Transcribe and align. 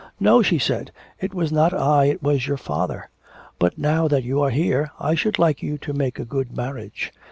"No," 0.19 0.41
she 0.41 0.57
said, 0.57 0.91
"it 1.19 1.31
was 1.31 1.51
not 1.51 1.75
I, 1.75 2.05
it 2.05 2.23
was 2.23 2.47
your 2.47 2.57
father. 2.57 3.11
But 3.59 3.77
now 3.77 4.07
that 4.07 4.23
you 4.23 4.41
are 4.41 4.49
here 4.49 4.89
I 4.99 5.13
should 5.13 5.37
like 5.37 5.61
you 5.61 5.77
to 5.77 5.93
make 5.93 6.17
a 6.17 6.25
good 6.25 6.57
marriage." 6.57 7.13